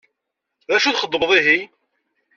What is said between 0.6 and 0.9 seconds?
D